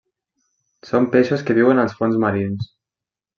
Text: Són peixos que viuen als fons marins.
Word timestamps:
Són 0.91 1.05
peixos 1.15 1.45
que 1.51 1.57
viuen 1.59 1.83
als 1.83 1.95
fons 2.01 2.19
marins. 2.25 2.73